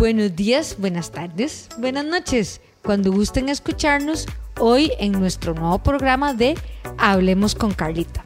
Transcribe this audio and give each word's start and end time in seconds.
Buenos 0.00 0.34
días, 0.34 0.76
buenas 0.78 1.10
tardes, 1.10 1.68
buenas 1.76 2.06
noches. 2.06 2.62
Cuando 2.82 3.12
gusten 3.12 3.50
escucharnos 3.50 4.24
hoy 4.58 4.90
en 4.98 5.12
nuestro 5.12 5.52
nuevo 5.52 5.78
programa 5.80 6.32
de 6.32 6.56
Hablemos 6.96 7.54
con 7.54 7.74
Carlita. 7.74 8.24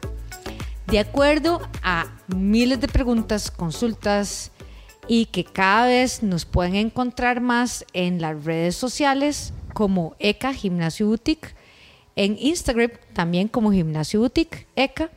De 0.87 0.99
acuerdo 0.99 1.59
a 1.83 2.05
miles 2.33 2.79
de 2.79 2.87
preguntas, 2.87 3.51
consultas 3.51 4.53
y 5.09 5.25
que 5.25 5.43
cada 5.43 5.87
vez 5.87 6.23
nos 6.23 6.45
pueden 6.45 6.75
encontrar 6.75 7.41
más 7.41 7.83
en 7.91 8.21
las 8.21 8.45
redes 8.45 8.77
sociales 8.77 9.51
como 9.73 10.15
ECA 10.19 10.53
Gimnasio 10.53 11.07
Boutique, 11.07 11.55
en 12.15 12.37
Instagram 12.39 12.91
también 13.11 13.49
como 13.49 13.73
Gimnasio 13.73 14.21
Boutique 14.21 14.65
ECA, 14.77 15.09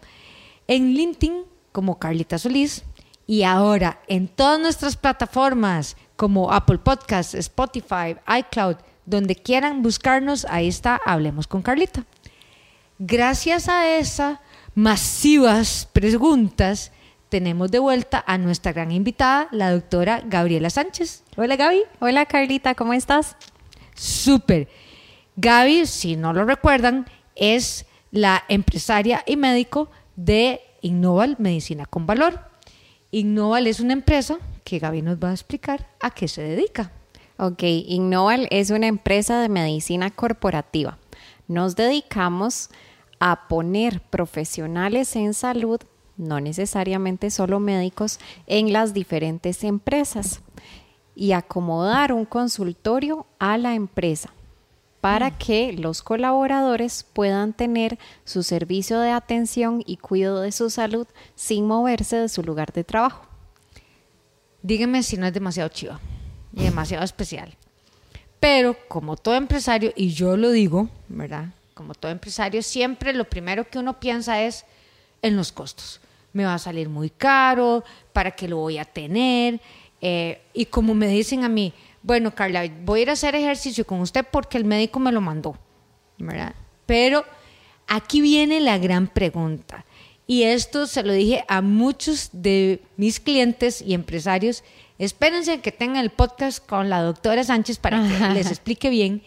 en 0.66 0.94
LinkedIn 0.94 1.44
como 1.70 2.00
Carlita 2.00 2.36
Solís 2.36 2.82
y 3.28 3.44
ahora 3.44 4.00
en 4.08 4.26
todas 4.26 4.58
nuestras 4.58 4.96
plataformas 4.96 5.96
como 6.18 6.52
Apple 6.52 6.78
Podcasts, 6.78 7.34
Spotify, 7.34 8.16
iCloud, 8.40 8.74
donde 9.06 9.36
quieran 9.36 9.82
buscarnos, 9.82 10.44
ahí 10.50 10.66
está, 10.66 11.00
hablemos 11.06 11.46
con 11.46 11.62
Carlita. 11.62 12.04
Gracias 12.98 13.68
a 13.68 13.96
esas 13.96 14.40
masivas 14.74 15.88
preguntas, 15.92 16.90
tenemos 17.28 17.70
de 17.70 17.78
vuelta 17.78 18.24
a 18.26 18.36
nuestra 18.36 18.72
gran 18.72 18.90
invitada, 18.90 19.46
la 19.52 19.70
doctora 19.70 20.20
Gabriela 20.26 20.70
Sánchez. 20.70 21.22
Hola 21.36 21.54
Gaby. 21.54 21.82
Hola 22.00 22.26
Carlita, 22.26 22.74
¿cómo 22.74 22.94
estás? 22.94 23.36
Súper. 23.94 24.66
Gaby, 25.36 25.86
si 25.86 26.16
no 26.16 26.32
lo 26.32 26.44
recuerdan, 26.44 27.06
es 27.36 27.86
la 28.10 28.42
empresaria 28.48 29.22
y 29.24 29.36
médico 29.36 29.88
de 30.16 30.62
Innoval 30.80 31.36
Medicina 31.38 31.86
con 31.86 32.06
Valor. 32.06 32.40
Innoval 33.12 33.68
es 33.68 33.78
una 33.78 33.92
empresa 33.92 34.38
que 34.68 34.78
Gaby 34.78 35.00
nos 35.00 35.16
va 35.16 35.30
a 35.30 35.32
explicar 35.32 35.88
a 35.98 36.10
qué 36.10 36.28
se 36.28 36.42
dedica. 36.42 36.92
Ok, 37.38 37.62
Innoval 37.62 38.48
es 38.50 38.68
una 38.68 38.86
empresa 38.86 39.40
de 39.40 39.48
medicina 39.48 40.10
corporativa. 40.10 40.98
Nos 41.46 41.74
dedicamos 41.74 42.68
a 43.18 43.48
poner 43.48 44.02
profesionales 44.02 45.16
en 45.16 45.32
salud, 45.32 45.80
no 46.18 46.40
necesariamente 46.40 47.30
solo 47.30 47.60
médicos, 47.60 48.20
en 48.46 48.74
las 48.74 48.92
diferentes 48.92 49.64
empresas 49.64 50.42
y 51.14 51.32
acomodar 51.32 52.12
un 52.12 52.26
consultorio 52.26 53.26
a 53.38 53.56
la 53.56 53.74
empresa 53.74 54.34
para 55.00 55.30
mm. 55.30 55.38
que 55.38 55.72
los 55.72 56.02
colaboradores 56.02 57.06
puedan 57.14 57.54
tener 57.54 57.98
su 58.24 58.42
servicio 58.42 59.00
de 59.00 59.12
atención 59.12 59.82
y 59.86 59.96
cuidado 59.96 60.42
de 60.42 60.52
su 60.52 60.68
salud 60.68 61.06
sin 61.34 61.66
moverse 61.66 62.16
de 62.16 62.28
su 62.28 62.42
lugar 62.42 62.72
de 62.74 62.84
trabajo. 62.84 63.27
Dígame 64.62 65.02
si 65.02 65.16
no 65.16 65.26
es 65.26 65.32
demasiado 65.32 65.68
chiva 65.68 66.00
y 66.52 66.64
demasiado 66.64 67.04
especial. 67.04 67.56
Pero 68.40 68.76
como 68.88 69.16
todo 69.16 69.34
empresario, 69.34 69.92
y 69.96 70.10
yo 70.10 70.36
lo 70.36 70.50
digo, 70.50 70.88
¿verdad? 71.08 71.46
Como 71.74 71.94
todo 71.94 72.10
empresario, 72.10 72.62
siempre 72.62 73.12
lo 73.12 73.24
primero 73.24 73.68
que 73.68 73.78
uno 73.78 73.98
piensa 73.98 74.42
es 74.42 74.64
en 75.22 75.36
los 75.36 75.52
costos. 75.52 76.00
Me 76.32 76.44
va 76.44 76.54
a 76.54 76.58
salir 76.58 76.88
muy 76.88 77.10
caro, 77.10 77.84
¿para 78.12 78.32
qué 78.32 78.48
lo 78.48 78.58
voy 78.58 78.78
a 78.78 78.84
tener? 78.84 79.60
Eh, 80.00 80.40
y 80.52 80.66
como 80.66 80.94
me 80.94 81.08
dicen 81.08 81.44
a 81.44 81.48
mí, 81.48 81.72
bueno, 82.02 82.34
Carla, 82.34 82.68
voy 82.84 83.00
a 83.00 83.02
ir 83.02 83.10
a 83.10 83.14
hacer 83.14 83.34
ejercicio 83.34 83.84
con 83.86 84.00
usted 84.00 84.24
porque 84.30 84.56
el 84.56 84.64
médico 84.64 85.00
me 85.00 85.10
lo 85.10 85.20
mandó, 85.20 85.56
¿verdad? 86.18 86.54
Pero 86.86 87.24
aquí 87.88 88.20
viene 88.20 88.60
la 88.60 88.78
gran 88.78 89.08
pregunta. 89.08 89.84
Y 90.30 90.42
esto 90.42 90.86
se 90.86 91.02
lo 91.02 91.14
dije 91.14 91.42
a 91.48 91.62
muchos 91.62 92.28
de 92.32 92.82
mis 92.98 93.18
clientes 93.18 93.80
y 93.80 93.94
empresarios. 93.94 94.62
Espérense 94.98 95.62
que 95.62 95.72
tengan 95.72 96.04
el 96.04 96.10
podcast 96.10 96.64
con 96.64 96.90
la 96.90 97.00
doctora 97.00 97.42
Sánchez 97.44 97.78
para 97.78 98.06
que 98.06 98.34
les 98.34 98.48
explique 98.48 98.90
bien 98.90 99.22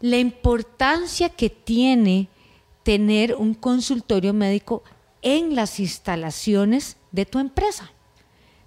la 0.00 0.16
importancia 0.16 1.28
que 1.28 1.50
tiene 1.50 2.28
tener 2.82 3.34
un 3.34 3.52
consultorio 3.52 4.32
médico 4.32 4.82
en 5.20 5.54
las 5.54 5.78
instalaciones 5.80 6.96
de 7.12 7.26
tu 7.26 7.38
empresa. 7.38 7.92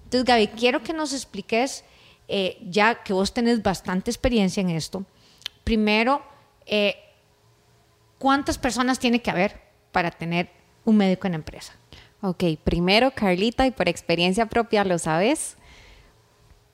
Entonces, 0.04 0.26
Gaby, 0.26 0.48
quiero 0.50 0.84
que 0.84 0.94
nos 0.94 1.14
expliques, 1.14 1.84
eh, 2.28 2.60
ya 2.62 3.04
que 3.04 3.12
vos 3.12 3.34
tenés 3.34 3.64
bastante 3.64 4.12
experiencia 4.12 4.62
en 4.62 4.70
esto, 4.70 5.04
primero, 5.64 6.22
eh, 6.68 6.96
¿cuántas 8.20 8.60
personas 8.60 9.00
tiene 9.00 9.24
que 9.24 9.32
haber 9.32 9.60
para 9.92 10.12
tener 10.12 10.59
un 10.86 10.98
médico 10.98 11.28
en 11.28 11.36
empresa? 11.36 11.74
Ok, 12.22 12.44
primero 12.64 13.12
Carlita, 13.12 13.66
y 13.66 13.72
por 13.72 13.88
experiencia 13.88 14.48
propia 14.48 14.84
lo 14.84 14.98
sabes, 15.00 15.56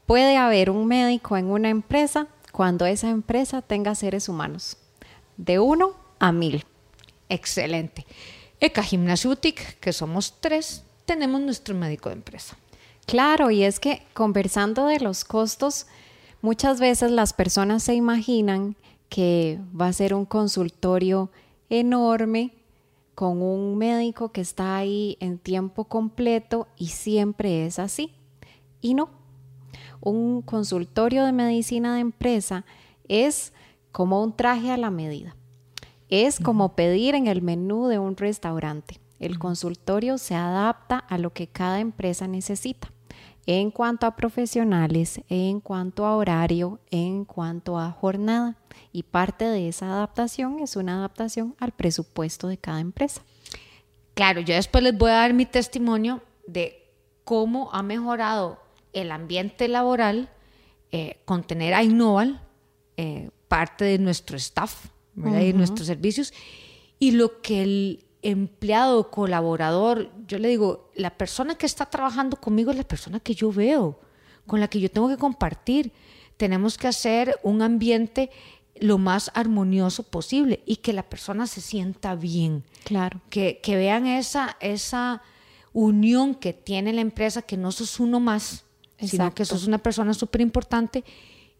puede 0.06 0.38
haber 0.38 0.70
un 0.70 0.88
médico 0.88 1.38
en 1.38 1.46
una 1.48 1.70
empresa 1.70 2.28
cuando 2.52 2.86
esa 2.86 3.10
empresa 3.10 3.62
tenga 3.62 3.94
seres 3.96 4.30
humanos, 4.30 4.78
de 5.38 5.60
uno 5.60 5.96
a 6.20 6.32
mil. 6.32 6.66
Excelente. 7.30 8.06
Eka 8.60 8.82
Gimnasiutic, 8.82 9.80
que 9.80 9.94
somos 9.94 10.40
tres, 10.40 10.84
tenemos 11.06 11.42
nuestro 11.42 11.76
médico 11.76 12.10
de 12.10 12.16
empresa. 12.16 12.58
Claro, 13.06 13.52
y 13.52 13.64
es 13.64 13.80
que 13.80 14.02
conversando 14.14 14.88
de 14.88 15.00
los 15.00 15.26
costos, 15.26 15.86
muchas 16.42 16.80
veces 16.80 17.12
las 17.12 17.34
personas 17.34 17.84
se 17.84 17.94
imaginan 17.94 18.76
que 19.10 19.60
va 19.80 19.88
a 19.88 19.94
ser 19.94 20.14
un 20.14 20.26
consultorio 20.26 21.30
enorme 21.70 22.52
con 23.16 23.42
un 23.42 23.78
médico 23.78 24.32
que 24.32 24.42
está 24.42 24.76
ahí 24.76 25.18
en 25.20 25.40
tiempo 25.40 25.86
completo 25.86 26.68
y 26.78 26.88
siempre 26.88 27.66
es 27.66 27.80
así. 27.80 28.14
Y 28.82 28.94
no, 28.94 29.10
un 30.02 30.42
consultorio 30.42 31.26
de 31.26 31.32
medicina 31.32 31.96
de 31.96 32.02
empresa 32.02 32.66
es 33.08 33.54
como 33.92 34.22
un 34.22 34.36
traje 34.36 34.70
a 34.72 34.78
la 34.78 34.92
medida. 34.92 35.36
Es 36.10 36.40
como 36.40 36.76
pedir 36.76 37.16
en 37.16 37.28
el 37.28 37.42
menú 37.42 37.88
de 37.88 37.98
un 37.98 38.16
restaurante. 38.16 39.00
El 39.20 39.40
consultorio 39.40 40.18
se 40.18 40.36
adapta 40.36 41.00
a 41.00 41.18
lo 41.18 41.32
que 41.32 41.48
cada 41.48 41.80
empresa 41.80 42.28
necesita 42.28 42.92
en 43.48 43.72
cuanto 43.72 44.08
a 44.08 44.16
profesionales, 44.16 45.22
en 45.30 45.60
cuanto 45.60 46.06
a 46.06 46.16
horario, 46.16 46.80
en 46.90 47.26
cuanto 47.26 47.78
a 47.80 47.92
jornada. 47.92 48.58
Y 48.92 49.04
parte 49.04 49.46
de 49.46 49.68
esa 49.68 49.92
adaptación 49.92 50.60
es 50.60 50.76
una 50.76 50.98
adaptación 50.98 51.56
al 51.60 51.72
presupuesto 51.72 52.48
de 52.48 52.58
cada 52.58 52.80
empresa. 52.80 53.22
Claro, 54.16 54.42
yo 54.42 54.56
después 54.56 54.84
les 54.84 54.98
voy 54.98 55.12
a 55.12 55.16
dar 55.16 55.34
mi 55.34 55.46
testimonio 55.46 56.22
de 56.48 56.92
cómo 57.24 57.70
ha 57.74 57.84
mejorado 57.84 58.60
el 58.94 59.12
ambiente 59.12 59.68
laboral 59.68 60.30
eh, 60.92 61.20
con 61.26 61.44
tener 61.44 61.74
a 61.74 61.84
Innoval, 61.84 62.42
eh, 62.98 63.30
parte 63.48 63.86
de 63.86 64.00
nuestro 64.00 64.38
staff 64.38 64.88
y 65.18 65.54
nuestros 65.54 65.88
servicios, 65.88 66.34
y 67.00 67.12
lo 67.12 67.42
que 67.42 67.62
el 67.62 68.06
empleado, 68.26 69.12
colaborador, 69.12 70.12
yo 70.28 70.40
le 70.40 70.48
digo, 70.50 70.90
la 70.96 71.16
persona 71.16 71.56
que 71.56 71.68
está 71.68 71.86
trabajando 71.86 72.38
conmigo 72.38 72.72
es 72.72 72.78
la 72.78 72.84
persona 72.84 73.20
que 73.20 73.36
yo 73.36 73.52
veo, 73.52 74.00
con 74.48 74.60
la 74.60 74.68
que 74.68 74.80
yo 74.80 74.90
tengo 74.90 75.08
que 75.08 75.18
compartir. 75.18 75.94
Tenemos 76.36 76.78
que 76.78 76.88
hacer 76.88 77.40
un 77.44 77.62
ambiente 77.62 78.32
lo 78.80 78.98
más 78.98 79.32
armonioso 79.36 80.04
posible 80.04 80.64
y 80.66 80.78
que 80.78 80.92
la 80.92 81.04
persona 81.04 81.46
se 81.46 81.62
sienta 81.62 82.16
bien. 82.16 82.64
Claro. 82.84 83.22
Que, 83.30 83.62
vean 83.64 84.08
esa, 84.08 84.58
esa 84.60 85.22
unión 85.72 86.34
que 86.34 86.52
tiene 86.52 86.94
la 86.94 87.02
empresa, 87.02 87.44
que 87.44 87.58
no 87.58 87.72
sos 87.72 88.00
uno 88.00 88.20
más, 88.20 88.66
sino 89.00 89.34
que 89.36 89.46
sos 89.46 89.68
una 89.68 89.78
persona 89.78 90.16
súper 90.16 90.42
importante. 90.42 91.04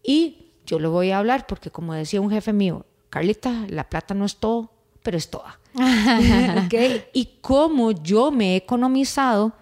Y 0.02 0.52
yo 0.66 0.80
lo 0.80 0.90
voy 0.90 1.12
a 1.12 1.18
hablar 1.18 1.46
porque 1.46 1.70
como 1.70 1.94
decía 1.94 2.20
un 2.20 2.30
jefe 2.30 2.52
mío, 2.52 2.86
Carlita, 3.08 3.66
la 3.68 3.88
plata 3.88 4.14
no 4.14 4.24
es 4.24 4.36
todo, 4.36 4.72
pero 5.02 5.16
es 5.16 5.30
toda. 5.30 5.60
Y 7.12 7.28
cómo 7.40 7.92
yo 7.92 8.30
me 8.30 8.52
he 8.54 8.56
economizado 8.56 9.52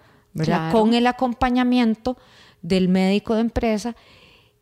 con 0.71 0.93
el 0.93 1.07
acompañamiento 1.07 2.17
del 2.61 2.89
médico 2.89 3.35
de 3.35 3.41
empresa 3.41 3.95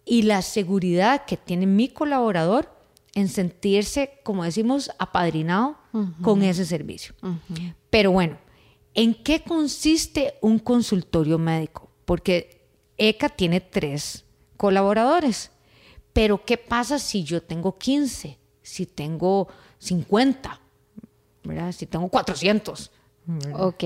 y 0.05 0.23
la 0.23 0.41
seguridad 0.41 1.25
que 1.25 1.37
tiene 1.37 1.65
mi 1.65 1.87
colaborador 1.87 2.69
en 3.15 3.29
sentirse, 3.29 4.19
como 4.23 4.43
decimos, 4.43 4.91
apadrinado 4.97 5.77
con 6.21 6.43
ese 6.43 6.65
servicio. 6.65 7.13
Pero 7.89 8.11
bueno, 8.11 8.37
¿en 8.93 9.13
qué 9.13 9.43
consiste 9.43 10.35
un 10.41 10.59
consultorio 10.59 11.37
médico? 11.37 11.89
Porque 12.05 12.67
ECA 12.97 13.29
tiene 13.29 13.61
tres 13.61 14.25
colaboradores. 14.57 15.51
Pero 16.11 16.43
¿qué 16.43 16.57
pasa 16.57 16.99
si 16.99 17.23
yo 17.23 17.41
tengo 17.41 17.77
15? 17.77 18.37
Si 18.61 18.85
tengo 18.85 19.47
50? 19.79 20.61
Si 21.71 21.85
tengo 21.85 22.07
400. 22.09 22.91
Ok. 23.53 23.83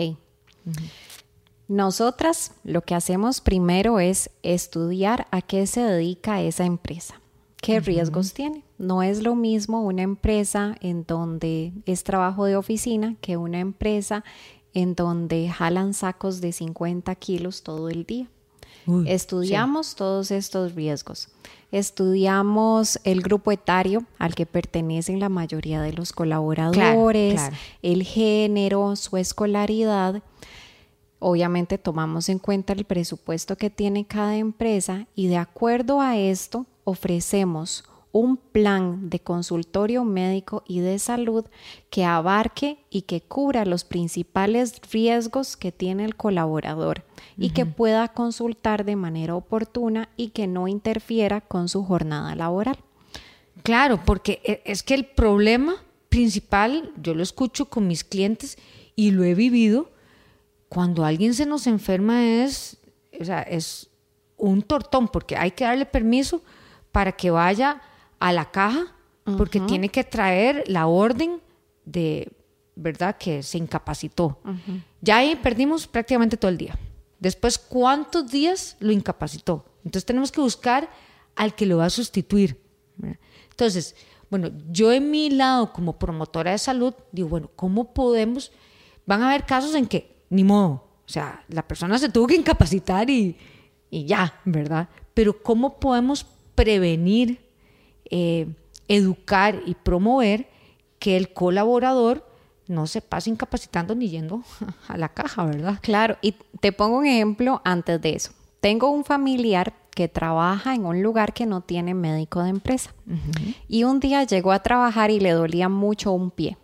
Nosotras 1.68 2.54
lo 2.64 2.82
que 2.82 2.96
hacemos 2.96 3.42
primero 3.42 4.00
es 4.00 4.30
estudiar 4.42 5.28
a 5.32 5.42
qué 5.42 5.68
se 5.68 5.82
dedica 5.82 6.42
esa 6.42 6.66
empresa, 6.66 7.20
qué 7.62 7.80
riesgos 7.80 8.34
tiene. 8.34 8.64
No 8.78 9.04
es 9.04 9.22
lo 9.22 9.36
mismo 9.36 9.82
una 9.82 10.04
empresa 10.04 10.76
en 10.80 11.04
donde 11.06 11.74
es 11.86 12.04
trabajo 12.04 12.46
de 12.46 12.56
oficina 12.56 13.16
que 13.20 13.36
una 13.36 13.60
empresa 13.60 14.24
en 14.74 14.96
donde 14.96 15.50
jalan 15.50 15.94
sacos 15.94 16.40
de 16.40 16.54
50 16.54 17.14
kilos 17.16 17.64
todo 17.64 17.90
el 17.90 18.06
día. 18.06 18.28
Uy, 18.88 19.10
Estudiamos 19.12 19.96
todos 19.96 20.32
estos 20.32 20.74
riesgos. 20.74 21.30
Estudiamos 21.72 23.00
el 23.04 23.22
grupo 23.22 23.52
etario 23.52 24.06
al 24.18 24.34
que 24.34 24.46
pertenecen 24.46 25.20
la 25.20 25.28
mayoría 25.28 25.82
de 25.82 25.92
los 25.92 26.14
colaboradores, 26.14 27.42
el 27.82 28.04
género, 28.04 28.96
su 28.96 29.18
escolaridad. 29.18 30.24
Obviamente 31.20 31.78
tomamos 31.78 32.30
en 32.30 32.40
cuenta 32.40 32.72
el 32.72 32.86
presupuesto 32.86 33.58
que 33.58 33.70
tiene 33.70 34.06
cada 34.06 34.38
empresa 34.38 35.08
y 35.14 35.28
de 35.28 35.38
acuerdo 35.38 36.00
a 36.00 36.16
esto 36.18 36.66
ofrecemos 36.86 37.84
un 38.12 38.38
plan 38.38 39.10
de 39.10 39.20
consultorio 39.20 40.04
médico 40.04 40.64
y 40.68 40.80
de 40.80 41.00
salud 41.00 41.46
que 41.90 42.06
abarque 42.06 42.80
y 42.90 43.04
que 43.04 43.22
cubra 43.22 43.66
los 43.66 43.84
principales 43.84 44.82
riesgos 44.92 45.58
que 45.58 45.72
tiene 45.72 46.06
el 46.06 46.16
colaborador 46.16 47.04
y 47.38 47.52
que 47.52 47.66
pueda 47.66 48.08
consultar 48.08 48.86
de 48.86 48.96
manera 48.96 49.36
oportuna 49.36 50.10
y 50.18 50.30
que 50.30 50.48
no 50.48 50.68
interfiera 50.68 51.42
con 51.42 51.70
su 51.70 51.84
jornada 51.84 52.36
laboral. 52.36 52.78
Claro, 53.64 54.02
porque 54.06 54.42
e, 54.44 54.62
es 54.66 54.84
que 54.84 54.94
el 54.94 55.06
problema 55.06 55.76
principal, 56.10 56.92
yo 57.02 57.14
lo 57.14 57.24
escucho 57.24 57.66
con 57.66 57.88
mis 57.88 58.04
clientes 58.04 58.58
y 58.96 59.12
lo 59.12 59.24
he 59.24 59.36
vivido, 59.36 59.92
cuando 60.70 61.06
alguien 61.06 61.34
se 61.34 61.46
nos 61.46 61.68
enferma 61.68 62.26
es, 62.26 62.78
o 63.20 63.26
sea, 63.26 63.42
es 63.42 63.90
un 64.38 64.62
tortón, 64.62 65.08
porque 65.08 65.36
hay 65.36 65.52
que 65.52 65.64
darle 65.64 65.86
permiso 65.86 66.42
para 66.92 67.12
que 67.12 67.30
vaya 67.30 67.82
a 68.20 68.34
la 68.34 68.52
caja, 68.52 68.94
porque 69.38 69.60
tiene 69.60 69.90
que 69.90 70.06
traer 70.06 70.64
la 70.68 70.88
orden 70.88 71.42
de, 71.84 72.32
¿verdad?, 72.76 73.18
que 73.18 73.44
se 73.44 73.58
incapacitó. 73.58 74.40
Ya 75.02 75.18
ahí 75.18 75.36
perdimos 75.36 75.86
prácticamente 75.86 76.38
todo 76.38 76.50
el 76.50 76.58
día. 76.58 76.78
Después, 77.20 77.58
¿cuántos 77.58 78.32
días 78.32 78.78
lo 78.80 78.92
incapacitó? 78.92 79.66
Entonces 79.84 80.06
tenemos 80.06 80.32
que 80.32 80.42
buscar 80.42 80.90
al 81.36 81.56
que 81.56 81.66
lo 81.66 81.78
va 81.78 81.86
a 81.86 81.90
sustituir. 81.90 82.62
Entonces, 83.50 83.96
bueno, 84.30 84.50
yo 84.70 84.92
en 84.92 85.10
mi 85.10 85.30
lado 85.30 85.74
como 85.74 85.98
promotora 85.98 86.52
de 86.52 86.58
salud 86.58 86.94
digo, 87.12 87.30
bueno, 87.30 87.50
¿cómo 87.56 87.94
podemos? 87.94 88.52
Van 89.06 89.22
a 89.22 89.30
haber 89.30 89.46
casos 89.46 89.74
en 89.76 89.88
que, 89.88 90.26
ni 90.30 90.44
modo, 90.44 90.88
o 91.06 91.10
sea, 91.10 91.44
la 91.48 91.68
persona 91.68 91.98
se 91.98 92.10
tuvo 92.10 92.28
que 92.28 92.36
incapacitar 92.36 93.10
y, 93.10 93.38
y 93.90 94.06
ya, 94.06 94.42
¿verdad? 94.46 94.90
Pero 95.14 95.42
¿cómo 95.42 95.80
podemos 95.80 96.26
prevenir, 96.56 97.47
eh, 98.10 98.48
educar 98.88 99.62
y 99.66 99.76
promover 99.76 100.50
que 101.00 101.18
el 101.18 101.34
colaborador 101.34 102.26
no 102.68 102.88
se 102.88 103.02
pase 103.02 103.30
incapacitando 103.30 103.96
ni 103.96 104.10
yendo 104.10 104.42
a 104.88 104.98
la 104.98 105.10
caja, 105.10 105.46
¿verdad? 105.46 105.80
Claro, 105.82 106.18
y 106.22 106.36
te 106.60 106.72
pongo 106.72 106.98
un 106.98 107.06
ejemplo 107.06 107.62
antes 107.64 108.02
de 108.02 108.16
eso. 108.16 108.32
Tengo 108.60 108.90
un 108.90 109.06
familiar 109.06 109.74
que 109.92 110.08
trabaja 110.08 110.76
en 110.76 110.86
un 110.86 111.02
lugar 111.02 111.34
que 111.34 111.46
no 111.46 111.62
tiene 111.62 111.94
médico 111.94 112.44
de 112.44 112.50
empresa. 112.50 112.94
Y 113.68 113.84
un 113.84 114.00
día 114.00 114.24
llegó 114.26 114.52
a 114.52 114.62
trabajar 114.62 115.10
y 115.10 115.20
le 115.20 115.32
dolía 115.32 115.70
mucho 115.70 116.12
un 116.12 116.30
pie. 116.30 116.58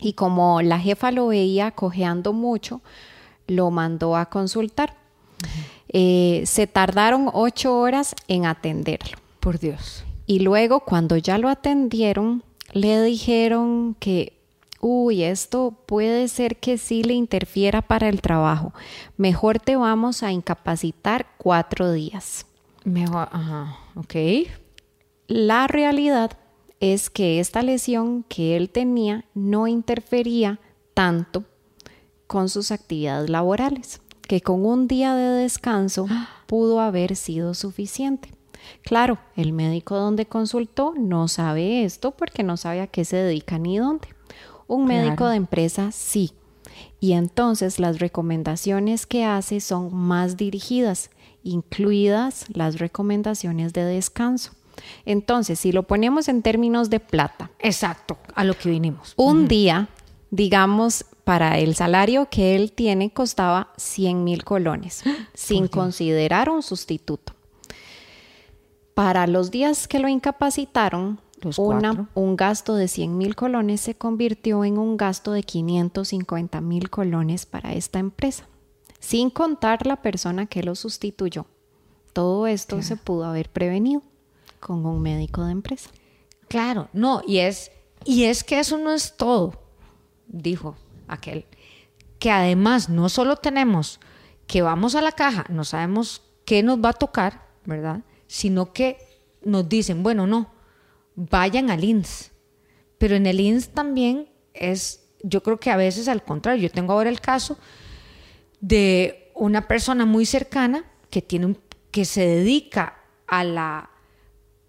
Y 0.00 0.14
como 0.14 0.60
la 0.62 0.78
jefa 0.78 1.12
lo 1.12 1.28
veía 1.28 1.70
cojeando 1.70 2.32
mucho, 2.32 2.80
lo 3.46 3.70
mandó 3.70 4.16
a 4.16 4.26
consultar. 4.26 4.96
Eh, 5.88 6.42
se 6.46 6.66
tardaron 6.66 7.30
ocho 7.32 7.78
horas 7.78 8.14
en 8.26 8.44
atenderlo. 8.44 9.18
Por 9.38 9.60
Dios. 9.60 10.04
Y 10.28 10.40
luego 10.40 10.80
cuando 10.80 11.16
ya 11.16 11.38
lo 11.38 11.48
atendieron, 11.48 12.42
le 12.74 13.02
dijeron 13.02 13.96
que, 13.98 14.38
uy, 14.78 15.22
esto 15.22 15.74
puede 15.86 16.28
ser 16.28 16.58
que 16.58 16.76
sí 16.76 17.02
le 17.02 17.14
interfiera 17.14 17.80
para 17.80 18.10
el 18.10 18.20
trabajo. 18.20 18.74
Mejor 19.16 19.58
te 19.58 19.76
vamos 19.76 20.22
a 20.22 20.30
incapacitar 20.30 21.28
cuatro 21.38 21.92
días. 21.92 22.44
Mejor, 22.84 23.30
ajá, 23.32 23.78
ok. 23.96 24.14
La 25.28 25.66
realidad 25.66 26.32
es 26.78 27.08
que 27.08 27.40
esta 27.40 27.62
lesión 27.62 28.22
que 28.28 28.54
él 28.54 28.68
tenía 28.68 29.24
no 29.32 29.66
interfería 29.66 30.60
tanto 30.92 31.44
con 32.26 32.50
sus 32.50 32.70
actividades 32.70 33.30
laborales 33.30 34.02
que 34.20 34.42
con 34.42 34.66
un 34.66 34.88
día 34.88 35.14
de 35.14 35.40
descanso 35.40 36.06
pudo 36.46 36.80
haber 36.80 37.16
sido 37.16 37.54
suficiente. 37.54 38.37
Claro, 38.82 39.18
el 39.36 39.52
médico 39.52 39.96
donde 39.96 40.26
consultó 40.26 40.94
no 40.96 41.28
sabe 41.28 41.84
esto 41.84 42.12
porque 42.12 42.42
no 42.42 42.56
sabe 42.56 42.80
a 42.80 42.86
qué 42.86 43.04
se 43.04 43.16
dedica 43.16 43.58
ni 43.58 43.78
dónde. 43.78 44.08
Un 44.66 44.84
médico 44.84 45.26
de 45.26 45.36
empresa 45.36 45.90
sí. 45.92 46.32
Y 47.00 47.12
entonces 47.12 47.78
las 47.78 47.98
recomendaciones 47.98 49.06
que 49.06 49.24
hace 49.24 49.60
son 49.60 49.94
más 49.94 50.36
dirigidas, 50.36 51.10
incluidas 51.42 52.46
las 52.52 52.78
recomendaciones 52.78 53.72
de 53.72 53.84
descanso. 53.84 54.52
Entonces, 55.04 55.58
si 55.58 55.72
lo 55.72 55.84
ponemos 55.84 56.28
en 56.28 56.42
términos 56.42 56.90
de 56.90 57.00
plata. 57.00 57.50
Exacto, 57.58 58.18
a 58.34 58.44
lo 58.44 58.54
que 58.54 58.70
vinimos. 58.70 59.14
Un 59.16 59.48
día, 59.48 59.88
digamos, 60.30 61.04
para 61.24 61.58
el 61.58 61.74
salario 61.74 62.28
que 62.30 62.56
él 62.56 62.72
tiene 62.72 63.10
costaba 63.10 63.72
100 63.76 64.24
mil 64.24 64.44
colones, 64.44 65.02
sin 65.34 65.68
considerar 65.68 66.48
un 66.50 66.62
sustituto. 66.62 67.34
Para 68.98 69.28
los 69.28 69.52
días 69.52 69.86
que 69.86 70.00
lo 70.00 70.08
incapacitaron, 70.08 71.20
un 72.14 72.36
gasto 72.36 72.74
de 72.74 72.88
100 72.88 73.16
mil 73.16 73.36
colones 73.36 73.80
se 73.80 73.94
convirtió 73.94 74.64
en 74.64 74.76
un 74.76 74.96
gasto 74.96 75.30
de 75.30 75.44
550 75.44 76.60
mil 76.60 76.90
colones 76.90 77.46
para 77.46 77.74
esta 77.74 78.00
empresa, 78.00 78.48
sin 78.98 79.30
contar 79.30 79.86
la 79.86 80.02
persona 80.02 80.46
que 80.46 80.64
lo 80.64 80.74
sustituyó. 80.74 81.46
Todo 82.12 82.48
esto 82.48 82.82
se 82.82 82.96
pudo 82.96 83.26
haber 83.26 83.50
prevenido 83.50 84.02
con 84.58 84.84
un 84.84 85.00
médico 85.00 85.44
de 85.44 85.52
empresa. 85.52 85.90
Claro, 86.48 86.88
no, 86.92 87.22
y 87.24 87.38
es, 87.38 87.70
y 88.04 88.24
es 88.24 88.42
que 88.42 88.58
eso 88.58 88.78
no 88.78 88.90
es 88.90 89.16
todo, 89.16 89.62
dijo 90.26 90.74
aquel, 91.06 91.44
que 92.18 92.32
además 92.32 92.88
no 92.88 93.08
solo 93.08 93.36
tenemos 93.36 94.00
que 94.48 94.60
vamos 94.60 94.96
a 94.96 95.02
la 95.02 95.12
caja, 95.12 95.46
no 95.50 95.62
sabemos 95.62 96.20
qué 96.44 96.64
nos 96.64 96.80
va 96.80 96.88
a 96.88 96.94
tocar, 96.94 97.46
¿verdad? 97.64 98.00
Sino 98.28 98.72
que 98.72 98.96
nos 99.42 99.68
dicen, 99.68 100.04
bueno, 100.04 100.28
no, 100.28 100.52
vayan 101.16 101.70
al 101.70 101.82
INS. 101.82 102.30
Pero 102.98 103.16
en 103.16 103.26
el 103.26 103.40
INS 103.40 103.70
también 103.70 104.28
es, 104.54 105.08
yo 105.24 105.42
creo 105.42 105.58
que 105.58 105.72
a 105.72 105.76
veces 105.76 106.06
al 106.06 106.22
contrario, 106.22 106.62
yo 106.62 106.70
tengo 106.70 106.92
ahora 106.92 107.10
el 107.10 107.20
caso 107.20 107.58
de 108.60 109.32
una 109.34 109.66
persona 109.66 110.06
muy 110.06 110.24
cercana 110.24 110.84
que 111.10 111.22
tiene 111.22 111.56
que 111.90 112.04
se 112.04 112.24
dedica 112.24 113.00
a 113.26 113.42
la 113.42 113.90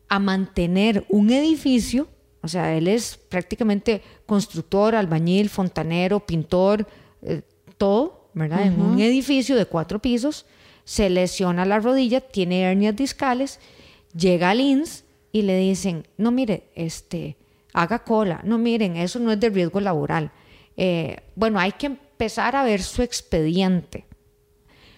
a 0.07 0.19
mantener 0.19 1.05
un 1.09 1.29
edificio 1.29 2.07
o 2.41 2.47
sea, 2.47 2.75
él 2.75 2.87
es 2.87 3.17
prácticamente 3.17 4.01
constructor, 4.25 4.95
albañil, 4.95 5.49
fontanero, 5.49 6.25
pintor, 6.25 6.87
eh, 7.21 7.41
todo, 7.77 8.29
¿verdad? 8.33 8.65
En 8.65 8.81
un 8.81 8.99
edificio 8.99 9.55
de 9.55 9.65
cuatro 9.65 9.99
pisos, 9.99 10.45
se 10.89 11.08
lesiona 11.12 11.65
la 11.65 11.79
rodilla, 11.79 12.19
tiene 12.19 12.63
hernias 12.63 12.96
discales, 12.96 13.60
llega 14.15 14.50
al 14.50 14.60
INS 14.60 15.03
y 15.31 15.43
le 15.43 15.55
dicen, 15.55 16.08
no 16.17 16.31
mire, 16.31 16.63
este, 16.74 17.38
haga 17.74 18.00
cola, 18.00 18.41
no 18.43 18.58
miren, 18.58 18.98
eso 18.98 19.19
no 19.19 19.31
es 19.31 19.39
de 19.39 19.51
riesgo 19.51 19.79
laboral. 19.81 20.31
Eh, 20.77 21.17
bueno, 21.36 21.60
hay 21.60 21.74
que 21.74 21.86
empezar 21.86 22.55
a 22.55 22.63
ver 22.63 22.81
su 22.81 23.03
expediente. 23.03 24.08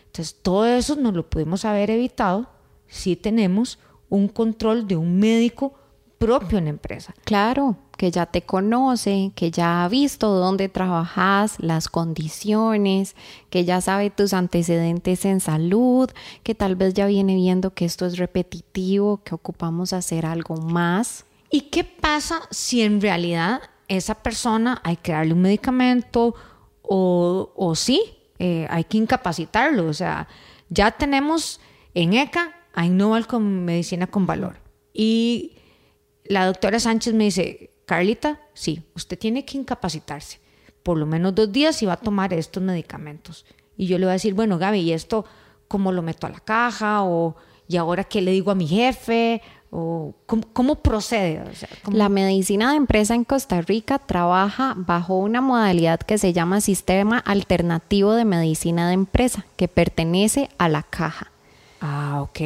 Entonces, 0.05 0.33
todo 0.41 0.65
eso 0.65 0.95
nos 0.95 1.13
lo 1.13 1.29
pudimos 1.29 1.65
haber 1.65 1.89
evitado 1.89 2.49
si 2.87 3.17
tenemos 3.17 3.77
un 4.07 4.29
control 4.29 4.87
de 4.87 4.95
un 4.95 5.19
médico 5.19 5.73
propio 6.21 6.59
en 6.59 6.65
la 6.65 6.69
empresa. 6.69 7.15
Claro, 7.25 7.77
que 7.97 8.11
ya 8.11 8.27
te 8.27 8.43
conoce, 8.43 9.31
que 9.33 9.49
ya 9.49 9.83
ha 9.83 9.89
visto 9.89 10.29
dónde 10.29 10.69
trabajas, 10.69 11.55
las 11.57 11.89
condiciones, 11.89 13.15
que 13.49 13.65
ya 13.65 13.81
sabe 13.81 14.11
tus 14.11 14.33
antecedentes 14.33 15.25
en 15.25 15.39
salud, 15.39 16.11
que 16.43 16.53
tal 16.53 16.75
vez 16.75 16.93
ya 16.93 17.07
viene 17.07 17.33
viendo 17.33 17.73
que 17.73 17.85
esto 17.85 18.05
es 18.05 18.19
repetitivo, 18.19 19.23
que 19.23 19.33
ocupamos 19.33 19.93
hacer 19.93 20.27
algo 20.27 20.57
más. 20.57 21.25
¿Y 21.49 21.61
qué 21.61 21.83
pasa 21.83 22.41
si 22.51 22.83
en 22.83 23.01
realidad 23.01 23.59
esa 23.87 24.13
persona 24.13 24.79
hay 24.83 24.97
que 24.97 25.13
darle 25.13 25.33
un 25.33 25.41
medicamento 25.41 26.35
o, 26.83 27.51
o 27.55 27.73
sí, 27.73 27.99
eh, 28.37 28.67
hay 28.69 28.83
que 28.83 28.99
incapacitarlo? 28.99 29.87
O 29.87 29.93
sea, 29.93 30.27
ya 30.69 30.91
tenemos 30.91 31.59
en 31.95 32.13
ECA 32.13 32.53
a 32.75 32.85
Innoval 32.85 33.25
con 33.25 33.65
medicina 33.65 34.05
con 34.05 34.27
valor. 34.27 34.57
Y 34.93 35.53
la 36.31 36.45
doctora 36.45 36.79
Sánchez 36.79 37.13
me 37.13 37.25
dice, 37.25 37.71
Carlita, 37.85 38.39
sí, 38.53 38.83
usted 38.95 39.19
tiene 39.19 39.45
que 39.45 39.57
incapacitarse 39.57 40.39
por 40.83 40.97
lo 40.97 41.05
menos 41.05 41.35
dos 41.35 41.51
días 41.51 41.81
y 41.81 41.85
va 41.85 41.93
a 41.93 41.97
tomar 41.97 42.33
estos 42.33 42.61
medicamentos. 42.61 43.45
Y 43.77 43.87
yo 43.87 43.97
le 43.97 44.05
voy 44.05 44.11
a 44.11 44.13
decir, 44.13 44.33
bueno, 44.33 44.57
Gaby, 44.57 44.79
¿y 44.79 44.93
esto 44.93 45.25
cómo 45.67 45.91
lo 45.91 46.01
meto 46.01 46.27
a 46.27 46.29
la 46.29 46.39
caja? 46.39 47.03
O, 47.03 47.35
¿y 47.67 47.77
ahora 47.77 48.03
qué 48.03 48.21
le 48.21 48.31
digo 48.31 48.51
a 48.51 48.55
mi 48.55 48.67
jefe? 48.67 49.41
¿O 49.69 50.13
cómo, 50.25 50.75
procede? 50.75 51.41
La 51.91 52.09
medicina 52.09 52.71
de 52.71 52.77
empresa 52.77 53.15
en 53.15 53.23
Costa 53.23 53.61
Rica 53.61 53.99
trabaja 53.99 54.73
bajo 54.75 55.17
una 55.17 55.39
modalidad 55.39 55.99
que 55.99 56.17
se 56.17 56.33
llama 56.33 56.59
Sistema 56.59 57.19
Alternativo 57.19 58.13
de 58.13 58.25
Medicina 58.25 58.87
de 58.87 58.95
Empresa, 58.95 59.45
que 59.55 59.69
pertenece 59.69 60.49
a 60.57 60.67
la 60.67 60.83
caja. 60.83 61.31
Ah, 61.79 62.19
ok. 62.21 62.39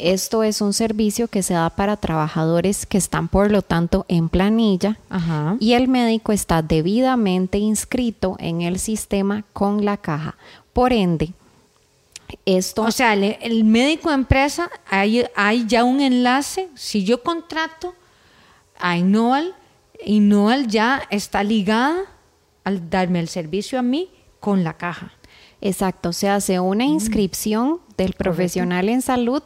Esto 0.00 0.42
es 0.42 0.62
un 0.62 0.72
servicio 0.72 1.28
que 1.28 1.42
se 1.42 1.52
da 1.52 1.68
para 1.68 1.98
trabajadores 1.98 2.86
que 2.86 2.96
están, 2.96 3.28
por 3.28 3.50
lo 3.50 3.60
tanto, 3.60 4.06
en 4.08 4.30
planilla 4.30 4.98
Ajá. 5.10 5.56
y 5.60 5.74
el 5.74 5.88
médico 5.88 6.32
está 6.32 6.62
debidamente 6.62 7.58
inscrito 7.58 8.36
en 8.38 8.62
el 8.62 8.78
sistema 8.78 9.44
con 9.52 9.84
la 9.84 9.98
caja. 9.98 10.36
Por 10.72 10.94
ende, 10.94 11.34
esto... 12.46 12.82
O 12.82 12.90
sea, 12.90 13.12
el, 13.12 13.36
el 13.42 13.64
médico 13.64 14.08
de 14.08 14.14
empresa, 14.14 14.70
hay, 14.88 15.26
hay 15.36 15.66
ya 15.66 15.84
un 15.84 16.00
enlace. 16.00 16.68
Si 16.74 17.04
yo 17.04 17.22
contrato 17.22 17.94
a 18.78 18.96
Innoval, 18.96 19.54
Innoval 20.04 20.66
ya 20.66 21.02
está 21.10 21.44
ligada 21.44 21.98
al 22.64 22.88
darme 22.88 23.20
el 23.20 23.28
servicio 23.28 23.78
a 23.78 23.82
mí 23.82 24.08
con 24.40 24.64
la 24.64 24.74
caja. 24.74 25.12
Exacto, 25.60 26.14
se 26.14 26.30
hace 26.30 26.58
una 26.58 26.86
inscripción 26.86 27.80
del 27.98 28.14
profesional 28.14 28.88
en 28.88 29.02
salud 29.02 29.42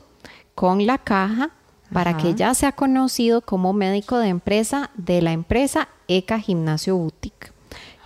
con 0.54 0.86
la 0.86 0.98
caja 0.98 1.50
para 1.92 2.10
Ajá. 2.12 2.18
que 2.20 2.34
ya 2.34 2.54
sea 2.54 2.72
conocido 2.72 3.40
como 3.40 3.72
médico 3.72 4.18
de 4.18 4.28
empresa 4.28 4.90
de 4.96 5.22
la 5.22 5.32
empresa 5.32 5.88
ECA 6.08 6.38
Gimnasio 6.40 6.96
Boutique. 6.96 7.52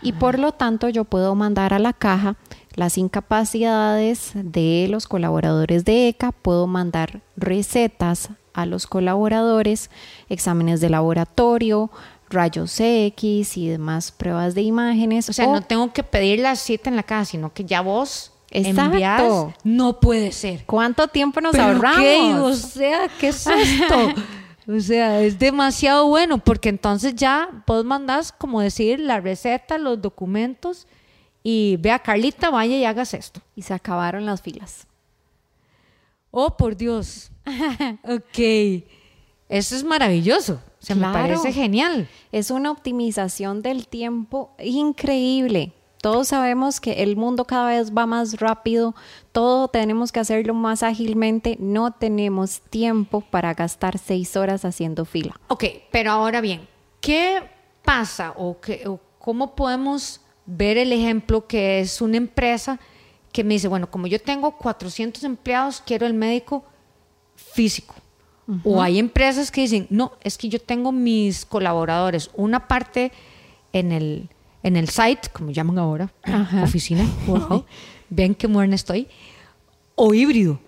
Y 0.02 0.12
por 0.12 0.38
lo 0.38 0.52
tanto 0.52 0.88
yo 0.88 1.04
puedo 1.04 1.34
mandar 1.34 1.74
a 1.74 1.78
la 1.78 1.92
caja 1.92 2.36
las 2.74 2.96
incapacidades 2.98 4.32
de 4.34 4.86
los 4.90 5.06
colaboradores 5.08 5.84
de 5.84 6.08
ECA, 6.08 6.32
puedo 6.32 6.66
mandar 6.66 7.22
recetas 7.36 8.30
a 8.52 8.66
los 8.66 8.86
colaboradores, 8.86 9.90
exámenes 10.28 10.80
de 10.80 10.90
laboratorio, 10.90 11.90
rayos 12.30 12.78
X 12.78 13.56
y 13.56 13.68
demás 13.68 14.12
pruebas 14.12 14.54
de 14.54 14.62
imágenes. 14.62 15.28
O 15.28 15.32
sea, 15.32 15.48
o- 15.48 15.52
no 15.52 15.62
tengo 15.62 15.92
que 15.92 16.02
pedir 16.02 16.40
la 16.40 16.54
cita 16.56 16.90
en 16.90 16.96
la 16.96 17.02
caja, 17.02 17.24
sino 17.24 17.52
que 17.52 17.64
ya 17.64 17.80
vos 17.80 18.32
Exacto. 18.50 19.54
No 19.64 20.00
puede 20.00 20.32
ser. 20.32 20.64
¿Cuánto 20.64 21.08
tiempo 21.08 21.40
nos 21.40 21.52
¿Pero 21.52 21.64
ahorramos? 21.64 22.00
qué? 22.00 22.34
O 22.34 22.54
sea, 22.54 23.08
¿qué 23.18 23.28
es 23.28 23.46
esto? 23.46 23.94
O 24.70 24.80
sea, 24.80 25.22
es 25.22 25.38
demasiado 25.38 26.08
bueno 26.08 26.36
porque 26.36 26.68
entonces 26.68 27.14
ya 27.14 27.64
vos 27.66 27.86
mandás, 27.86 28.32
como 28.32 28.60
decir, 28.60 29.00
la 29.00 29.18
receta, 29.18 29.78
los 29.78 30.02
documentos 30.02 30.86
y 31.42 31.78
vea, 31.78 31.98
Carlita, 32.00 32.50
vaya 32.50 32.76
y 32.76 32.84
hagas 32.84 33.14
esto. 33.14 33.40
Y 33.56 33.62
se 33.62 33.72
acabaron 33.72 34.26
las 34.26 34.42
filas. 34.42 34.86
Oh, 36.30 36.54
por 36.58 36.76
Dios. 36.76 37.30
ok. 38.04 38.84
Eso 39.48 39.74
es 39.74 39.84
maravilloso. 39.84 40.60
Claro. 40.84 41.00
me 41.00 41.12
parece 41.12 41.52
genial. 41.52 42.06
Es 42.30 42.50
una 42.50 42.70
optimización 42.70 43.62
del 43.62 43.88
tiempo 43.88 44.54
increíble. 44.62 45.72
Todos 46.00 46.28
sabemos 46.28 46.80
que 46.80 47.02
el 47.02 47.16
mundo 47.16 47.44
cada 47.44 47.68
vez 47.68 47.92
va 47.92 48.06
más 48.06 48.38
rápido, 48.38 48.94
todo 49.32 49.68
tenemos 49.68 50.12
que 50.12 50.20
hacerlo 50.20 50.54
más 50.54 50.82
ágilmente, 50.82 51.56
no 51.58 51.92
tenemos 51.92 52.60
tiempo 52.60 53.20
para 53.20 53.54
gastar 53.54 53.98
seis 53.98 54.36
horas 54.36 54.64
haciendo 54.64 55.04
fila. 55.04 55.38
Ok, 55.48 55.64
pero 55.90 56.12
ahora 56.12 56.40
bien, 56.40 56.68
¿qué 57.00 57.42
pasa 57.84 58.32
o, 58.36 58.60
qué, 58.60 58.86
o 58.86 59.00
cómo 59.18 59.56
podemos 59.56 60.20
ver 60.46 60.78
el 60.78 60.92
ejemplo 60.92 61.46
que 61.46 61.80
es 61.80 62.00
una 62.00 62.16
empresa 62.16 62.78
que 63.32 63.44
me 63.44 63.54
dice, 63.54 63.68
bueno, 63.68 63.90
como 63.90 64.06
yo 64.06 64.20
tengo 64.20 64.52
400 64.56 65.24
empleados, 65.24 65.82
quiero 65.84 66.06
el 66.06 66.14
médico 66.14 66.64
físico? 67.34 67.94
O 68.64 68.80
hay 68.80 68.98
empresas 68.98 69.50
que 69.50 69.60
dicen, 69.60 69.86
no, 69.90 70.12
es 70.22 70.38
que 70.38 70.48
yo 70.48 70.58
tengo 70.58 70.90
mis 70.90 71.44
colaboradores, 71.44 72.30
una 72.32 72.66
parte 72.66 73.12
en 73.74 73.92
el, 73.92 74.30
en 74.62 74.76
el 74.76 74.88
site, 74.88 75.28
como 75.32 75.50
llaman 75.50 75.78
ahora, 75.78 76.12
Ajá. 76.22 76.62
oficina, 76.64 77.04
wow, 77.26 77.64
ven 78.10 78.34
qué 78.34 78.48
moderna 78.48 78.74
estoy, 78.74 79.08
o 79.94 80.14
híbrido, 80.14 80.58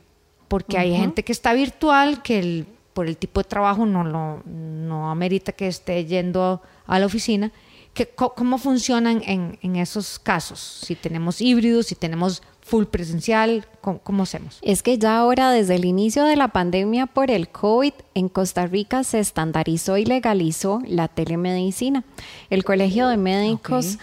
porque 0.49 0.79
hay 0.79 0.95
gente 0.97 1.23
que 1.23 1.33
está 1.33 1.53
virtual, 1.53 2.23
que 2.23 2.39
el- 2.39 2.67
por 2.93 3.07
el 3.07 3.17
tipo 3.17 3.41
de 3.41 3.45
trabajo 3.49 3.87
no, 3.87 4.03
lo, 4.05 4.43
no 4.45 5.11
amerita 5.11 5.53
que 5.53 5.69
esté 5.69 6.05
yendo 6.05 6.61
a 6.87 6.99
la 6.99 7.07
oficina. 7.07 7.53
Que, 7.95 8.09
¿Cómo 8.09 8.59
funcionan 8.59 9.23
en, 9.27 9.59
en 9.63 9.77
esos 9.77 10.19
casos? 10.19 10.59
Si 10.85 10.95
tenemos 10.97 11.41
híbridos, 11.41 11.87
si 11.87 11.95
tenemos 11.95 12.43
full 12.71 12.85
presencial, 12.85 13.67
¿cómo, 13.81 13.99
cómo 13.99 14.23
hacemos? 14.23 14.61
Es 14.63 14.85
que 14.85 14.97
ya 14.97 15.19
ahora 15.19 15.51
desde 15.51 15.75
el 15.75 15.85
inicio 15.85 16.25
de 16.25 16.37
la 16.37 16.49
pandemia 16.49 17.07
por 17.07 17.33
el 17.33 17.49
COVID 17.49 17.93
en 18.15 18.29
Costa 18.29 18.67
Rica 18.67 19.03
se 19.03 19.19
estandarizó 19.19 19.97
y 19.97 20.05
legalizó 20.05 20.81
la 20.87 21.09
telemedicina. 21.09 22.05
El 22.49 22.63
Colegio 22.63 23.09
de 23.09 23.17
Médicos 23.17 23.99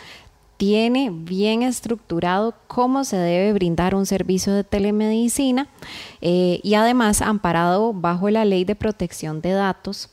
tiene 0.57 1.11
bien 1.13 1.63
estructurado 1.63 2.55
cómo 2.67 3.05
se 3.05 3.15
debe 3.15 3.53
brindar 3.53 3.95
un 3.95 4.05
servicio 4.05 4.51
de 4.51 4.65
telemedicina 4.65 5.69
eh, 6.19 6.59
y 6.61 6.73
además 6.73 7.21
amparado 7.21 7.93
bajo 7.93 8.29
la 8.29 8.43
ley 8.43 8.65
de 8.65 8.75
protección 8.75 9.39
de 9.39 9.51
datos. 9.51 10.09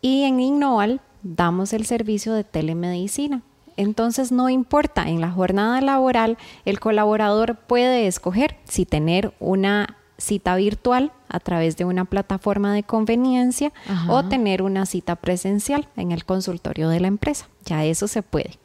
Y 0.00 0.24
en 0.24 0.40
Innoval 0.40 1.00
damos 1.22 1.72
el 1.72 1.86
servicio 1.86 2.32
de 2.32 2.42
telemedicina. 2.42 3.42
Entonces 3.78 4.32
no 4.32 4.50
importa, 4.50 5.08
en 5.08 5.20
la 5.20 5.30
jornada 5.30 5.80
laboral 5.80 6.36
el 6.64 6.80
colaborador 6.80 7.56
puede 7.56 8.08
escoger 8.08 8.56
si 8.64 8.84
tener 8.84 9.32
una 9.38 9.96
cita 10.18 10.56
virtual 10.56 11.12
a 11.28 11.38
través 11.38 11.76
de 11.76 11.84
una 11.84 12.04
plataforma 12.04 12.74
de 12.74 12.82
conveniencia 12.82 13.72
Ajá. 13.88 14.12
o 14.12 14.24
tener 14.24 14.62
una 14.62 14.84
cita 14.84 15.14
presencial 15.14 15.88
en 15.96 16.10
el 16.10 16.24
consultorio 16.24 16.88
de 16.88 16.98
la 16.98 17.06
empresa. 17.06 17.48
Ya 17.64 17.84
eso 17.84 18.08
se 18.08 18.22
puede. 18.22 18.58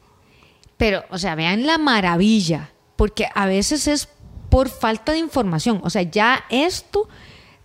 Pero, 0.77 1.03
o 1.11 1.19
sea, 1.19 1.35
vean 1.35 1.67
la 1.67 1.77
maravilla, 1.77 2.71
porque 2.95 3.27
a 3.35 3.45
veces 3.45 3.87
es 3.87 4.09
por 4.49 4.67
falta 4.69 5.11
de 5.11 5.19
información. 5.19 5.79
O 5.83 5.91
sea, 5.91 6.01
ya 6.01 6.43
esto 6.49 7.07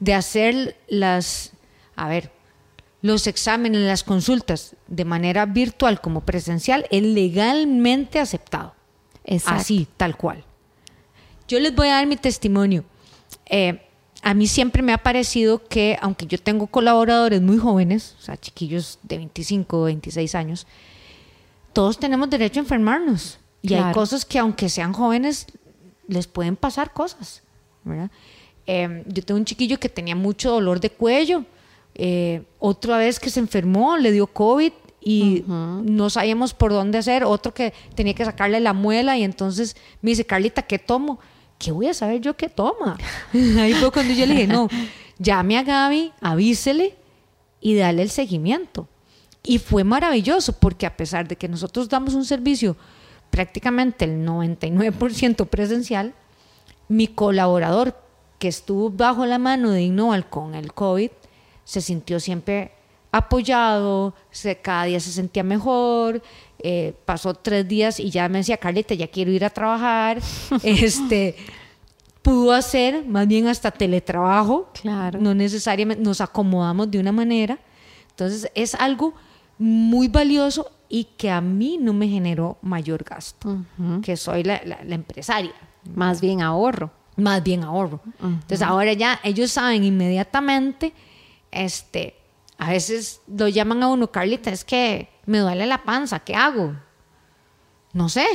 de 0.00 0.12
hacer 0.12 0.76
las, 0.86 1.52
a 1.96 2.08
ver, 2.08 2.30
los 3.00 3.26
exámenes, 3.26 3.82
las 3.82 4.02
consultas 4.02 4.74
de 4.88 5.04
manera 5.04 5.46
virtual 5.46 6.00
como 6.00 6.22
presencial 6.22 6.86
es 6.90 7.02
legalmente 7.02 8.18
aceptado. 8.18 8.74
Exacto. 9.24 9.60
Así, 9.60 9.88
tal 9.96 10.16
cual. 10.16 10.44
Yo 11.46 11.60
les 11.60 11.74
voy 11.74 11.88
a 11.88 11.94
dar 11.94 12.06
mi 12.06 12.16
testimonio. 12.16 12.84
Eh, 13.46 13.82
a 14.22 14.34
mí 14.34 14.46
siempre 14.46 14.82
me 14.82 14.92
ha 14.92 14.98
parecido 14.98 15.66
que, 15.66 15.96
aunque 16.00 16.26
yo 16.26 16.38
tengo 16.38 16.66
colaboradores 16.66 17.40
muy 17.40 17.58
jóvenes, 17.58 18.16
o 18.18 18.22
sea, 18.22 18.36
chiquillos 18.36 18.98
de 19.02 19.18
25 19.18 19.80
o 19.80 19.84
26 19.84 20.34
años, 20.34 20.66
todos 21.72 21.98
tenemos 21.98 22.28
derecho 22.28 22.60
a 22.60 22.64
enfermarnos. 22.64 23.38
Y 23.62 23.74
hay 23.74 23.92
cosas 23.92 24.24
que, 24.24 24.38
aunque 24.38 24.68
sean 24.68 24.92
jóvenes, 24.92 25.46
les 26.06 26.26
pueden 26.26 26.56
pasar 26.56 26.92
cosas. 26.92 27.42
¿verdad? 27.84 28.10
Eh, 28.66 29.04
yo 29.06 29.22
tengo 29.24 29.38
un 29.38 29.44
chiquillo 29.44 29.78
que 29.78 29.88
tenía 29.88 30.16
mucho 30.16 30.50
dolor 30.50 30.80
de 30.80 30.90
cuello. 30.90 31.44
Eh, 31.98 32.44
otra 32.60 32.96
vez 32.96 33.18
que 33.18 33.28
se 33.28 33.40
enfermó, 33.40 33.96
le 33.96 34.12
dio 34.12 34.28
COVID 34.28 34.72
y 35.00 35.44
no 35.46 36.10
sabíamos 36.10 36.54
por 36.54 36.72
dónde 36.72 36.98
hacer. 36.98 37.24
Otro 37.24 37.52
que 37.52 37.72
tenía 37.94 38.14
que 38.14 38.24
sacarle 38.24 38.60
la 38.60 38.72
muela 38.72 39.16
y 39.16 39.24
entonces 39.24 39.76
me 40.00 40.10
dice, 40.10 40.24
Carlita, 40.24 40.62
¿qué 40.62 40.78
tomo? 40.78 41.18
¿Qué 41.58 41.72
voy 41.72 41.88
a 41.88 41.94
saber 41.94 42.20
yo 42.20 42.36
qué 42.36 42.48
toma? 42.48 42.96
Ahí 43.32 43.74
fue 43.74 43.90
cuando 43.90 44.14
yo 44.14 44.26
le 44.26 44.34
dije, 44.34 44.46
no, 44.46 44.68
llame 45.18 45.58
a 45.58 45.64
Gaby, 45.64 46.12
avísele 46.20 46.94
y 47.60 47.74
dale 47.74 48.02
el 48.02 48.10
seguimiento. 48.10 48.86
Y 49.42 49.58
fue 49.58 49.82
maravilloso 49.82 50.52
porque 50.52 50.86
a 50.86 50.96
pesar 50.96 51.26
de 51.26 51.36
que 51.36 51.48
nosotros 51.48 51.88
damos 51.88 52.14
un 52.14 52.24
servicio 52.24 52.76
prácticamente 53.30 54.04
el 54.04 54.24
99% 54.24 55.48
presencial, 55.48 56.14
mi 56.88 57.08
colaborador 57.08 57.96
que 58.38 58.48
estuvo 58.48 58.90
bajo 58.90 59.26
la 59.26 59.38
mano 59.38 59.70
de 59.70 59.82
Innoval 59.82 60.28
con 60.28 60.54
el 60.54 60.72
COVID 60.72 61.10
se 61.68 61.82
sintió 61.82 62.18
siempre 62.18 62.72
apoyado, 63.12 64.14
se, 64.30 64.56
cada 64.56 64.84
día 64.84 65.00
se 65.00 65.12
sentía 65.12 65.42
mejor, 65.42 66.22
eh, 66.60 66.94
pasó 67.04 67.34
tres 67.34 67.68
días 67.68 68.00
y 68.00 68.08
ya 68.10 68.26
me 68.28 68.38
decía, 68.38 68.56
Carlita, 68.56 68.94
ya 68.94 69.08
quiero 69.08 69.30
ir 69.30 69.44
a 69.44 69.50
trabajar, 69.50 70.18
este, 70.62 71.36
pudo 72.22 72.52
hacer 72.52 73.04
más 73.06 73.26
bien 73.28 73.46
hasta 73.48 73.70
teletrabajo, 73.70 74.70
Claro. 74.80 75.20
no 75.20 75.34
necesariamente 75.34 76.02
nos 76.02 76.20
acomodamos 76.22 76.90
de 76.90 76.98
una 77.00 77.12
manera, 77.12 77.58
entonces 78.10 78.50
es 78.54 78.74
algo 78.74 79.12
muy 79.58 80.08
valioso 80.08 80.70
y 80.88 81.04
que 81.18 81.30
a 81.30 81.40
mí 81.42 81.76
no 81.78 81.92
me 81.92 82.08
generó 82.08 82.56
mayor 82.62 83.04
gasto, 83.04 83.58
que 84.02 84.16
soy 84.16 84.42
la, 84.42 84.60
la- 84.64 84.82
la 84.84 84.94
empresaria, 84.94 85.52
Más 85.94 86.20
bien 86.20 86.40
ahorro. 86.40 86.90
más 87.16 87.42
bien 87.42 87.62
ahorro. 87.64 88.00
Entonces 88.22 88.62
ahora 88.62 88.92
ya 88.94 89.20
ellos 89.22 89.50
saben 89.50 89.84
inmediatamente, 89.84 90.92
este, 91.50 92.14
a 92.58 92.70
veces 92.70 93.20
lo 93.26 93.48
llaman 93.48 93.82
a 93.82 93.88
uno, 93.88 94.10
Carlita, 94.10 94.50
es 94.50 94.64
que 94.64 95.08
me 95.26 95.38
duele 95.38 95.66
la 95.66 95.84
panza, 95.84 96.18
¿qué 96.20 96.34
hago? 96.34 96.74
No 97.92 98.08
sé. 98.08 98.26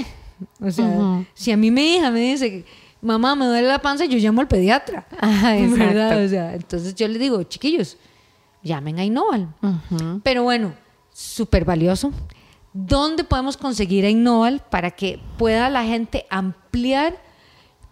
O 0.60 0.72
sea, 0.72 1.26
si 1.34 1.52
a 1.52 1.58
mí 1.58 1.72
mi 1.72 1.96
hija 1.96 2.12
me 2.12 2.20
dice, 2.20 2.66
mamá, 3.02 3.36
me 3.36 3.46
duele 3.46 3.68
la 3.68 3.80
panza, 3.80 4.06
yo 4.06 4.18
llamo 4.18 4.42
al 4.42 4.48
pediatra. 4.48 5.06
Ajá, 5.20 5.58
exacto. 5.58 5.86
¿Verdad? 5.86 6.26
O 6.26 6.28
sea, 6.28 6.54
entonces 6.56 6.96
yo 6.96 7.08
les 7.08 7.20
digo, 7.20 7.44
chiquillos, 7.44 7.98
llamen 8.62 9.00
a 9.00 9.06
Innoval. 9.06 9.54
Pero 10.24 10.44
bueno, 10.44 10.74
súper 11.12 11.66
valioso. 11.66 12.12
¿Dónde 12.74 13.24
podemos 13.24 13.56
conseguir 13.56 14.06
a 14.06 14.10
Innoval 14.10 14.64
para 14.70 14.92
que 14.92 15.20
pueda 15.38 15.70
la 15.70 15.84
gente 15.84 16.26
ampliar 16.30 17.22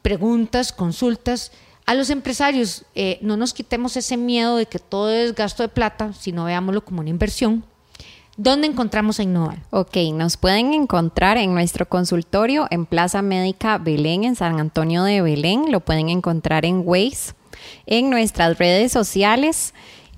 preguntas, 0.01 0.73
consultas? 0.73 1.51
A 1.85 1.93
los 1.93 2.09
empresarios, 2.09 2.85
eh, 2.95 3.17
no 3.21 3.37
nos 3.37 3.53
quitemos 3.53 3.97
ese 3.97 4.17
miedo 4.17 4.57
de 4.57 4.65
que 4.65 4.79
todo 4.79 5.09
es 5.09 5.35
gasto 5.35 5.63
de 5.63 5.69
plata, 5.69 6.13
sino 6.13 6.45
veámoslo 6.45 6.85
como 6.85 7.01
una 7.01 7.09
inversión. 7.09 7.63
¿Dónde 8.37 8.67
encontramos 8.67 9.19
a 9.19 9.23
Innoval? 9.23 9.61
Ok, 9.71 9.97
nos 10.13 10.37
pueden 10.37 10.73
encontrar 10.73 11.37
en 11.37 11.53
nuestro 11.53 11.87
consultorio 11.87 12.65
en 12.71 12.85
Plaza 12.85 13.21
Médica 13.21 13.77
Belén, 13.77 14.23
en 14.23 14.35
San 14.35 14.59
Antonio 14.59 15.03
de 15.03 15.21
Belén. 15.21 15.71
Lo 15.71 15.81
pueden 15.81 16.09
encontrar 16.09 16.65
en 16.65 16.81
Waze, 16.85 17.33
en 17.85 18.09
nuestras 18.09 18.57
redes 18.57 18.93
sociales, 18.93 19.73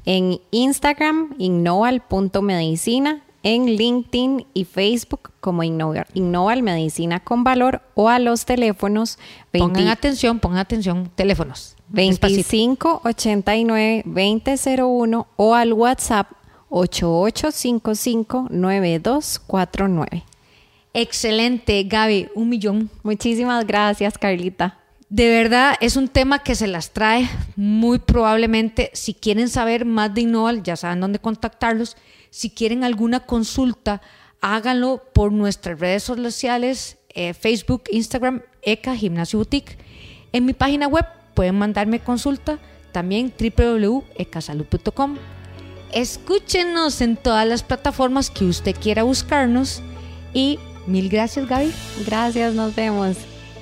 en 0.06 0.40
Instagram, 0.52 1.34
innoval.medicina, 1.40 3.24
en 3.44 3.66
LinkedIn 3.66 4.48
y 4.54 4.64
Facebook 4.64 5.32
como 5.42 5.64
Innoval, 5.64 6.64
Medicina 6.64 7.20
con 7.20 7.44
Valor 7.44 7.82
o 7.94 8.10
a 8.10 8.18
los 8.20 8.46
teléfonos 8.46 9.20
20, 9.52 9.68
pongan 9.68 9.90
atención, 9.90 10.40
pongan 10.40 10.60
atención, 10.60 11.12
teléfonos 11.14 11.76
25 11.90 13.02
89 13.04 14.04
2001 14.06 15.28
o 15.36 15.54
al 15.54 15.74
WhatsApp 15.74 16.32
8855 16.70 18.48
9249. 18.50 20.24
Excelente, 20.96 21.84
Gaby, 21.84 22.30
un 22.36 22.50
millón. 22.50 22.90
Muchísimas 23.04 23.66
gracias, 23.68 24.18
Carlita. 24.18 24.80
De 25.10 25.30
verdad, 25.30 25.76
es 25.80 25.96
un 25.96 26.08
tema 26.08 26.40
que 26.40 26.56
se 26.56 26.66
las 26.66 26.92
trae 26.92 27.30
muy 27.56 28.00
probablemente. 28.00 28.90
Si 28.94 29.14
quieren 29.14 29.50
saber 29.50 29.86
más 29.86 30.14
de 30.14 30.22
Innoval, 30.22 30.64
ya 30.64 30.76
saben 30.76 31.02
dónde 31.02 31.20
contactarlos. 31.20 31.96
Si 32.34 32.50
quieren 32.50 32.84
alguna 32.84 33.20
consulta, 33.20 34.02
háganlo 34.42 35.04
por 35.14 35.32
nuestras 35.32 35.80
redes 35.80 36.02
sociales, 36.02 36.98
eh, 37.10 37.36
Facebook, 37.36 37.84
Instagram, 37.92 38.42
ECA 38.64 38.96
Gimnasio 38.96 39.38
Boutique. 39.38 39.78
En 40.32 40.44
mi 40.44 40.54
página 40.54 40.88
web 40.88 41.06
pueden 41.36 41.54
mandarme 41.60 42.00
consulta, 42.00 42.58
también 42.92 43.32
www.ecasalud.com. 43.40 45.18
Escúchenos 45.92 47.02
en 47.02 47.18
todas 47.18 47.48
las 47.48 47.62
plataformas 47.62 48.32
que 48.32 48.46
usted 48.46 48.76
quiera 48.82 49.04
buscarnos 49.04 49.84
y 50.34 50.58
mil 50.88 51.10
gracias 51.10 51.48
Gaby. 51.48 51.72
Gracias, 52.04 52.56
nos 52.56 52.74
vemos. 52.74 53.16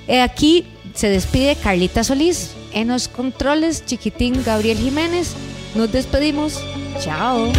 Eh, 0.08 0.22
aquí 0.22 0.64
se 0.94 1.10
despide 1.10 1.56
Carlita 1.56 2.04
Solís. 2.04 2.54
En 2.72 2.88
los 2.88 3.08
controles, 3.08 3.84
chiquitín 3.84 4.42
Gabriel 4.42 4.78
Jiménez. 4.78 5.34
Nos 5.74 5.92
despedimos. 5.92 6.58
Chao. 7.00 7.52